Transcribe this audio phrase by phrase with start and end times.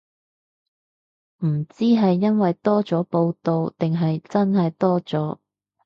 [1.45, 5.37] 唔知係因為多咗報導定係真係多咗